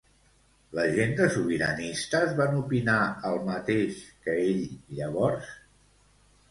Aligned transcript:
La 0.77 0.85
gent 0.95 1.11
de 1.19 1.27
Sobiranistes 1.35 2.33
van 2.41 2.57
opinar 2.63 2.97
el 3.33 3.39
mateix 3.51 4.01
que 4.27 4.39
ell 4.49 4.67
llavors? 5.01 5.55